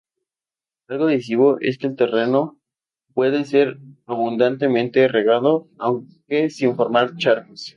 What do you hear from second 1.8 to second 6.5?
el terreno pueda ser abundantemente regado, aunque